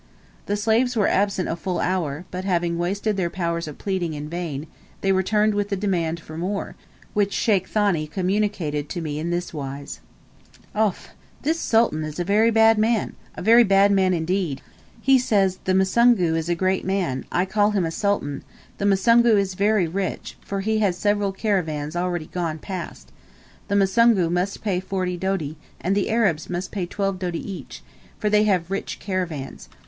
[0.47, 4.29] The slaves were absent a full hour, but having wasted their powers of pleading, in
[4.29, 4.65] vain,
[5.01, 6.75] they returned with the demand for more,
[7.13, 9.99] which Sheikh Thani communicated to me in this wise:
[10.73, 11.09] "Auf!
[11.43, 14.63] this Sultan is a very bad man a very bad man indeed;
[15.01, 18.43] he says, the Musungu is a great man, I call him a sultan;
[18.79, 23.11] the Musungu is very rich, for he has several caravans already gone past;
[23.67, 27.83] the Musungu must pay forty doti, and the Arabs must pay twelve doti each,
[28.17, 29.69] for they have rich caravans.